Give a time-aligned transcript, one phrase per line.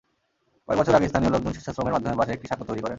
[0.65, 2.89] কয়েক বছর আগে স্থানীয় লোকজন স্বেচ্ছাশ্রমের মাধ্যমে বাঁশের একটি সাঁকো তৈরি করেন।